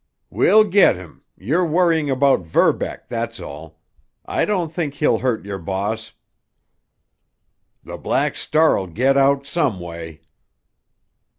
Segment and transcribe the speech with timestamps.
[0.31, 3.79] "We'll get him—you're worrying about Verbeck, that's all.
[4.25, 6.13] I don't think he'll hurt your boss."
[7.83, 10.21] "The Black Star'll get out some way!"